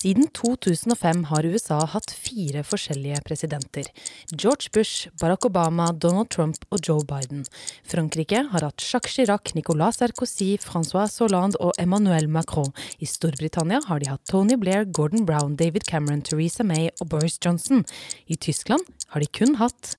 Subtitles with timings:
[0.00, 3.84] Siden 2005 har USA hatt fire forskjellige presidenter.
[4.32, 7.42] George Bush, Barack Obama, Donald Trump og Joe Biden.
[7.84, 12.72] Frankrike har hatt Jacques Chirac, Nicolas Sarkozy, Francois Hollande og Emmanuel Macron.
[12.96, 17.36] I Storbritannia har de hatt Tony Blair, Gordon Brown, David Cameron, Theresa May og Boris
[17.36, 17.84] Johnson.
[18.24, 19.98] I Tyskland har de kun hatt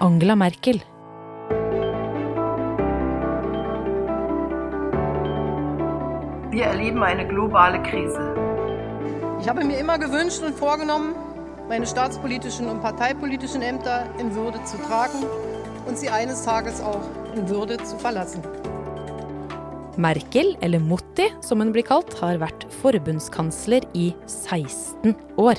[0.00, 0.82] Angela Merkel.
[6.50, 8.41] Wir erleben eine globale Krise.
[9.42, 11.16] Ich habe mir immer gewünscht und vorgenommen,
[11.68, 15.18] meine staatspolitischen und parteipolitischen Ämter in Würde zu tragen
[15.84, 17.02] und sie eines Tages auch
[17.34, 18.40] in Würde zu verlassen.
[19.96, 25.58] Merkel, eller Mutti som hun blir kalt, har vært forbundskansler i 16 år.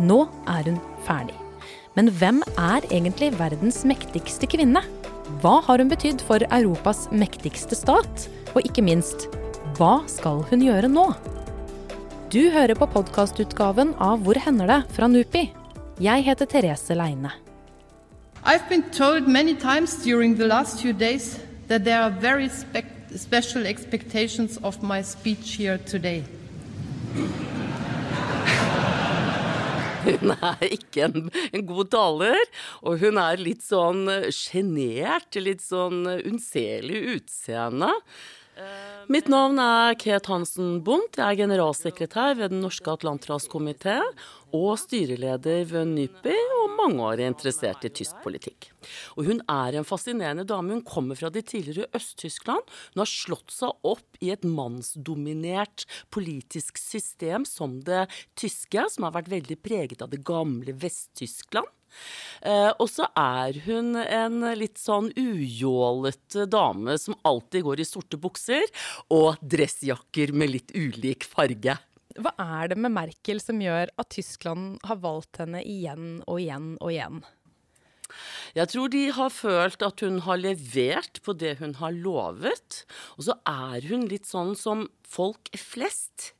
[0.00, 1.36] Nå er hun ferdig.
[2.00, 4.80] Men hvem er egentlig verdens mektigste kvinne?
[5.44, 8.30] Hva har hun betydd for Europas mektigste stat?
[8.56, 9.28] Og ikke minst,
[9.76, 11.10] hva skal hun gjøre nå?
[12.26, 14.80] Du hører på podkastutgaven av Hvor hender det?
[14.90, 15.44] fra NUPI.
[16.02, 17.30] Jeg heter Therese Leine.
[18.42, 22.82] I've been told many times during the last few days that there are very spe
[23.16, 26.24] special expectations of my speech here today.
[30.04, 32.42] Hun er ikke en, en, god taler,
[32.82, 34.02] og hun er litt sånn
[34.34, 37.92] sjenert, litt sånn unnselig utseende.
[39.12, 41.18] Mitt navn er Ket Hansen Bundt.
[41.20, 43.98] Jeg er generalsekretær ved Den norske atlanterhavskomité
[44.56, 48.70] og styreleder ved NYPI, og mangeårig interessert i tysk politikk.
[49.18, 50.72] Og hun er en fascinerende dame.
[50.72, 52.64] Hun kommer fra det tidligere Øst-Tyskland.
[52.94, 55.84] Hun har slått seg opp i et mannsdominert
[56.14, 58.06] politisk system som det
[58.40, 61.68] tyske, som har vært veldig preget av det gamle Vest-Tyskland.
[62.42, 68.20] Eh, og så er hun en litt sånn ujålete dame som alltid går i sorte
[68.20, 68.66] bukser
[69.14, 71.78] og dressjakker med litt ulik farge.
[72.16, 76.76] Hva er det med Merkel som gjør at Tyskland har valgt henne igjen og igjen
[76.80, 77.24] og igjen?
[78.56, 82.84] Jeg tror de har følt at hun har levert på det hun har lovet.
[83.16, 86.32] Og så er hun litt sånn som folk flest.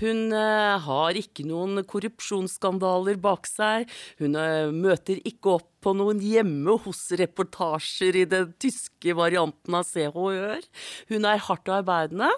[0.00, 3.88] Hun uh, har ikke noen korrupsjonsskandaler bak seg.
[4.20, 10.60] Hun uh, møter ikke opp på noen hjemme hos-reportasjer i den tyske varianten av Hør.
[11.08, 12.28] Hun er hardt arbeidende,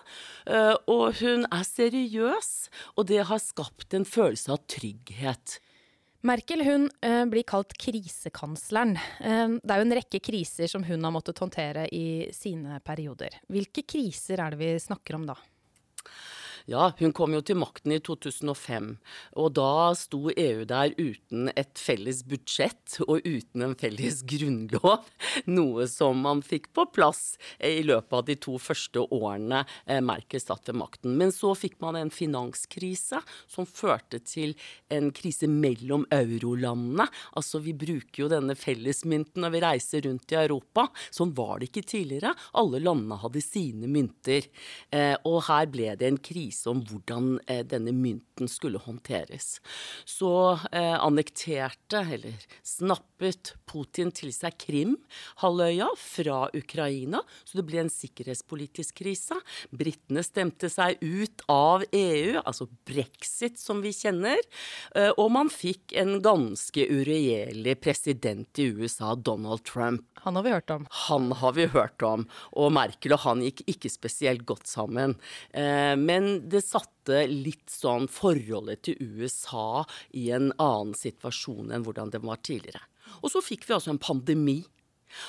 [0.46, 2.52] uh, og hun er seriøs.
[2.96, 5.58] Og det har skapt en følelse av trygghet.
[6.22, 8.94] Merkel hun eh, blir kalt krisekansleren.
[8.96, 13.40] Eh, det er jo en rekke kriser som hun har måttet håndtere i sine perioder.
[13.50, 15.34] Hvilke kriser er det vi snakker om da?
[16.70, 18.92] Ja, hun kom jo til makten i 2005,
[19.40, 25.08] og da sto EU der uten et felles budsjett og uten en felles grunnlov.
[25.50, 30.42] Noe som man fikk på plass i løpet av de to første årene eh, Merkel
[30.42, 31.16] satt ved makten.
[31.18, 34.54] Men så fikk man en finanskrise som førte til
[34.92, 37.08] en krise mellom eurolandene.
[37.38, 40.86] Altså vi bruker jo denne fellesmynten når vi reiser rundt i Europa.
[41.10, 42.34] Sånn var det ikke tidligere.
[42.58, 44.46] Alle landene hadde sine mynter.
[44.94, 49.60] Eh, og her ble det en krise krise om hvordan eh, denne mynten skulle håndteres.
[50.04, 57.92] Så eh, annekterte, eller snappet, Putin til seg Krim-halvøya fra Ukraina, så det ble en
[57.92, 59.38] sikkerhetspolitisk krise.
[59.70, 64.40] Britene stemte seg ut av EU, altså brexit som vi kjenner,
[64.96, 70.04] eh, og man fikk en ganske uregjerlig president i USA, Donald Trump.
[70.22, 70.86] Han har vi hørt om.
[71.08, 72.28] Han har vi hørt om.
[72.54, 75.16] Og Merkel og han gikk ikke spesielt godt sammen.
[75.50, 79.84] Eh, men det satte litt sånn forholdet til USA
[80.18, 82.82] i en annen situasjon enn hvordan det var tidligere.
[83.22, 84.60] Og så fikk vi altså en pandemi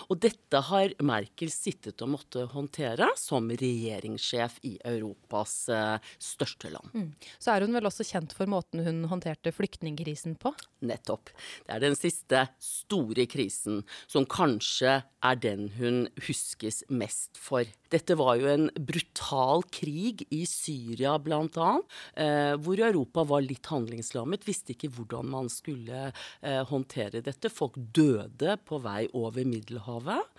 [0.10, 6.94] og dette har Merkel sittet og måtte håndtere som regjeringssjef i Europas uh, største land.
[6.94, 7.10] Mm.
[7.38, 10.54] Så er hun vel også kjent for måten hun håndterte flyktningkrisen på?
[10.88, 11.32] Nettopp.
[11.68, 17.68] Det er den siste store krisen som kanskje er den hun huskes mest for.
[17.94, 21.70] Dette var jo en brutal krig i Syria bl.a.,
[22.18, 27.52] eh, hvor Europa var litt handlingslammet, visste ikke hvordan man skulle eh, håndtere dette.
[27.54, 30.32] Folk døde på vei over Middelhavet.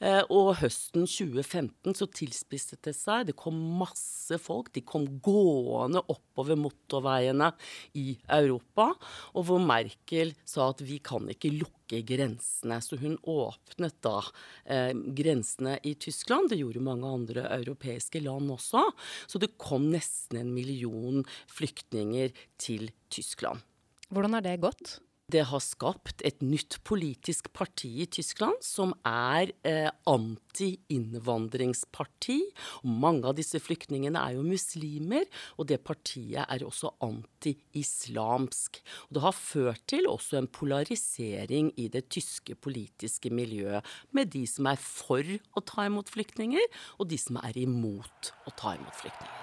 [0.00, 3.28] Eh, og høsten 2015 så tilspisset det seg.
[3.28, 4.72] Det kom masse folk.
[4.72, 7.52] De kom gående oppover motorveiene
[8.00, 8.92] i Europa.
[9.36, 12.80] Og hvor Merkel sa at vi kan ikke lukke grensene.
[12.82, 14.16] Så hun åpnet da
[14.64, 16.50] eh, grensene i Tyskland.
[16.50, 18.84] Det gjorde mange andre europeiske land også.
[19.26, 23.62] Så det kom nesten en million flyktninger til Tyskland.
[24.10, 24.98] Hvordan har det gått?
[25.32, 32.36] Det har skapt et nytt politisk parti i Tyskland som er eh, anti-innvandringsparti.
[32.84, 35.24] Mange av disse flyktningene er jo muslimer,
[35.56, 38.82] og det partiet er også anti-islamsk.
[39.08, 43.80] Det har ført til også en polarisering i det tyske politiske miljøet,
[44.12, 46.60] med de som er for å ta imot flyktninger,
[47.00, 49.40] og de som er imot å ta imot flyktninger.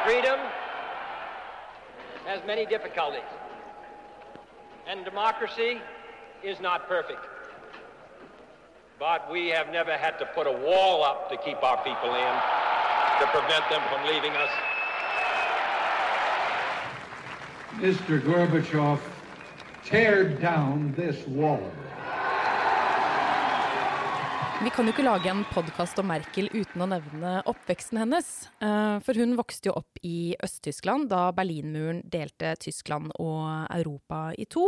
[0.00, 0.69] Freedom
[2.26, 3.20] has many difficulties,
[4.86, 5.80] and democracy
[6.42, 7.24] is not perfect.
[8.98, 12.34] But we have never had to put a wall up to keep our people in,
[13.20, 14.50] to prevent them from leaving us.
[17.76, 18.20] Mr.
[18.20, 19.00] Gorbachev,
[19.84, 21.62] tear down this wall.
[24.60, 28.26] Vi kan jo ikke lage en podkast om Merkel uten å nevne oppveksten hennes.
[28.60, 34.44] Eh, for hun vokste jo opp i Øst-Tyskland da Berlinmuren delte Tyskland og Europa i
[34.52, 34.66] to,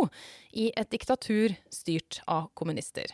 [0.56, 3.12] i et diktatur styrt av kommunister.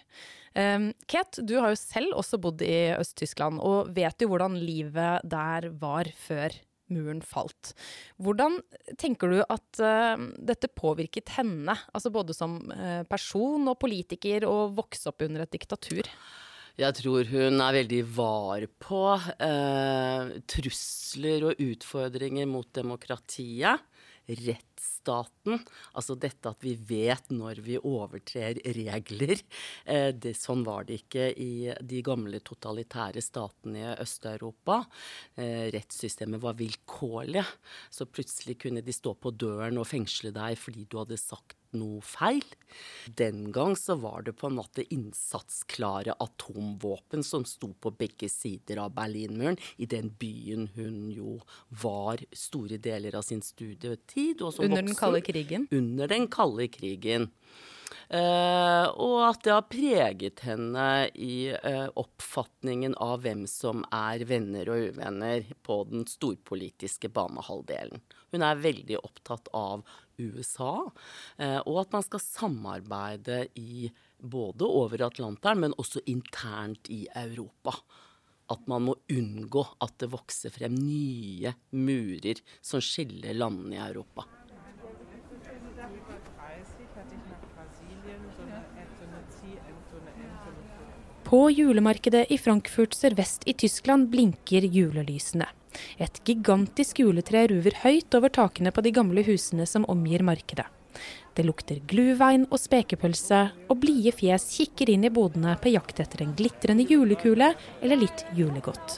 [0.54, 5.68] Kate, du har jo selv også bodd i Øst-Tyskland, og vet jo hvordan livet der
[5.82, 6.54] var før
[6.94, 7.74] muren falt.
[8.22, 8.62] Hvordan
[8.98, 12.60] tenker du at uh, dette påvirket henne, altså både som
[13.10, 16.06] person og politiker, å vokse opp under et diktatur?
[16.78, 19.00] Jeg tror hun er veldig var på
[19.42, 23.82] eh, trusler og utfordringer mot demokratiet.
[24.78, 25.58] Rettsstaten.
[25.92, 29.40] Altså dette at vi vet når vi overtrer regler.
[29.84, 34.84] Eh, det, sånn var det ikke i de gamle totalitære statene i Øst-Europa.
[35.36, 37.44] Eh, rettssystemet var vilkårlig.
[37.90, 42.00] Så plutselig kunne de stå på døren og fengsle deg fordi du hadde sagt noe
[42.04, 42.44] feil.
[43.16, 48.80] Den gang så var det på en måte innsatsklare atomvåpen som sto på begge sider
[48.82, 51.38] av Berlinmuren, i den byen hun jo
[51.82, 54.42] var store deler av sin studietid.
[54.68, 55.68] Under den kalde krigen?
[55.74, 57.30] Under den kalde krigen.
[58.08, 64.70] Uh, og at det har preget henne i uh, oppfatningen av hvem som er venner
[64.72, 68.00] og uvenner på den storpolitiske banehalvdelen.
[68.32, 69.84] Hun er veldig opptatt av
[70.16, 77.04] USA, uh, og at man skal samarbeide i både over Atlanteren, men også internt i
[77.12, 77.76] Europa.
[78.48, 84.24] At man må unngå at det vokser frem nye murer som skiller landene i Europa.
[91.28, 95.44] På julemarkedet i Frankfurt sørvest i Tyskland blinker julelysene.
[96.00, 100.64] Et gigantisk juletre ruver høyt over takene på de gamle husene som omgir markedet.
[101.36, 106.24] Det lukter gluvein og spekepølse, og blide fjes kikker inn i bodene på jakt etter
[106.24, 107.50] en glitrende julekule
[107.82, 108.96] eller litt julegodt.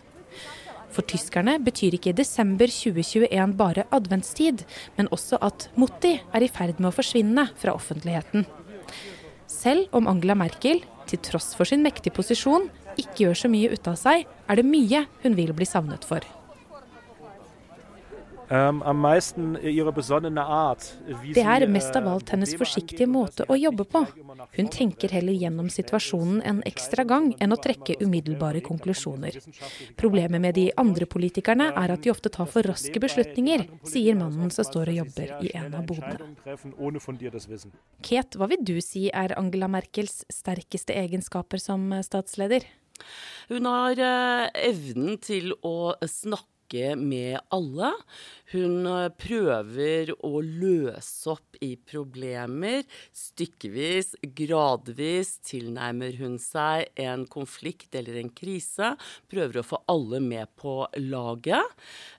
[0.94, 4.62] For tyskerne betyr ikke desember 2021 bare adventstid,
[4.94, 8.46] men også at Motti er i ferd med å forsvinne fra offentligheten.
[9.50, 13.90] Selv om Angela Merkel til tross for sin mektige posisjon, ikke gjør så mye ut
[13.90, 16.24] av seg, er det mye hun vil bli savnet for.
[18.50, 18.82] Ähm,
[21.34, 24.02] det er mest av alt hennes forsiktige måte å jobbe på.
[24.56, 29.38] Hun tenker heller gjennom situasjonen en ekstra gang enn å trekke umiddelbare konklusjoner.
[30.00, 34.50] Problemet med de andre politikerne er at de ofte tar for raske beslutninger, sier mannen
[34.50, 36.34] som står og jobber i en av bodene.
[38.02, 42.66] Kate, hva vil du si er Angela Merkels sterkeste egenskaper som statsleder?
[43.50, 47.92] Hun har eh, evnen til å snakke snakke med alle.
[48.52, 52.84] Hun eh, prøver å løse opp i problemer.
[53.12, 58.96] Stykkevis, gradvis tilnærmer hun seg en konflikt eller en krise.
[59.30, 61.62] Prøver å få alle med på laget.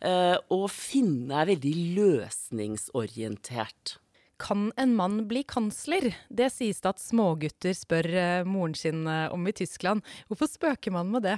[0.01, 3.97] Eh, og finne er veldig løsningsorientert.
[4.41, 6.15] Kan en mann bli kansler?
[6.29, 10.01] Det sies det at smågutter spør eh, moren sin eh, om i Tyskland.
[10.29, 11.37] Hvorfor spøker man med det?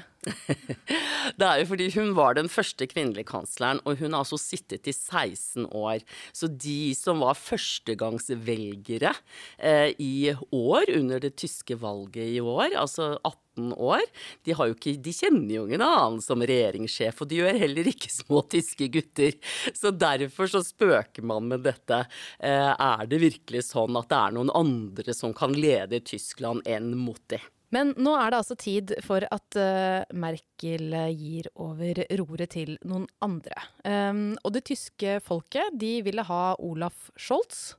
[1.40, 4.88] det er jo fordi hun var den første kvinnelige kansleren, og hun har altså sittet
[4.88, 6.00] i 16 år.
[6.32, 9.12] Så de som var førstegangsvelgere
[9.60, 14.02] eh, i år, under det tyske valget i år, altså 18 18 år.
[14.44, 18.44] De, ikke, de, kjenner jo ingen annen som regjeringssjef, og de gjør heller ikke små
[18.50, 19.34] tyske gutter.
[19.74, 22.06] Så derfor så spøker man med dette.
[22.40, 26.94] Eh, er det virkelig sånn at det er noen andre som kan lede Tyskland enn
[26.98, 27.40] Motti?
[27.74, 33.08] Men nå er det altså tid for at uh, Merkel gir over roret til noen
[33.26, 33.64] andre.
[33.82, 37.72] Um, og det tyske folket de ville ha Olaf Scholz.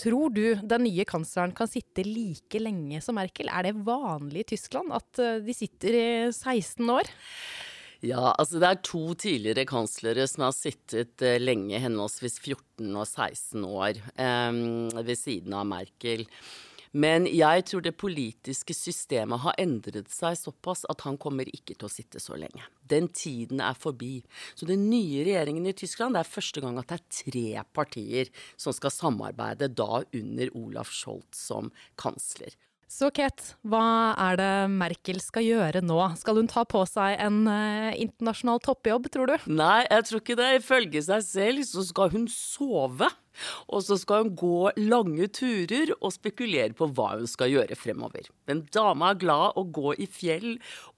[0.00, 3.46] Tror du den nye kansleren kan sitte like lenge som Merkel?
[3.46, 7.10] Er det vanlig i Tyskland at eh, de sitter i 16 år?
[8.04, 13.06] Ja, altså det er to tidligere kanslere som har sittet eh, lenge, henholdsvis 14 og
[13.06, 14.60] 16 år, eh,
[14.98, 16.26] ved siden av Merkel.
[16.94, 21.88] Men jeg tror det politiske systemet har endret seg såpass at han kommer ikke til
[21.88, 22.62] å sitte så lenge.
[22.86, 24.20] Den tiden er forbi.
[24.54, 28.30] Så den nye regjeringen i Tyskland, det er første gang at det er tre partier
[28.54, 32.54] som skal samarbeide, da under Olaf Scholz som kansler.
[32.94, 35.96] Så Kate, hva er det Merkel skal gjøre nå?
[36.20, 39.48] Skal hun ta på seg en eh, internasjonal toppjobb, tror du?
[39.50, 40.50] Nei, jeg tror ikke det.
[40.60, 43.10] Ifølge seg selv så skal hun sove.
[43.66, 48.30] Og så skal hun gå lange turer og spekulere på hva hun skal gjøre fremover.
[48.46, 50.52] Men dama er glad å gå i fjell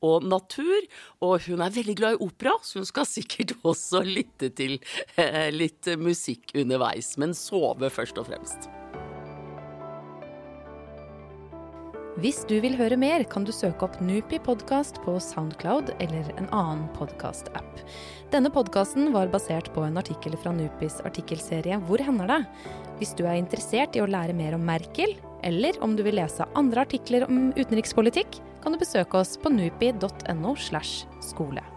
[0.05, 0.85] og natur,
[1.25, 4.77] og hun er veldig glad i opera, så hun skal sikkert også lytte til
[5.17, 8.69] eh, litt musikk underveis, men sove først og fremst.
[12.17, 16.49] Hvis du vil høre mer, kan du søke opp Nupi podkast på Soundcloud eller en
[16.49, 17.83] annen podkast-app.
[18.33, 22.41] Denne podkasten var basert på en artikkel fra Nupis artikkelserie Hvor hender det?
[22.97, 25.13] Hvis du er interessert i å lære mer om Merkel,
[25.45, 30.57] eller om du vil lese andre artikler om utenrikspolitikk, kan du besøke oss på nupi.no
[30.57, 31.76] slash skole.